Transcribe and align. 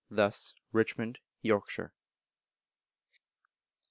Thus, 0.09 0.55
Richmond, 0.71 1.19
Yorkshire. 1.43 1.93